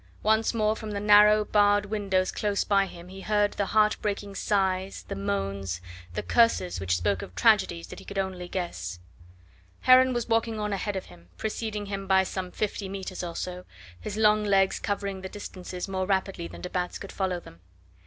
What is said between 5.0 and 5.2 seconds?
the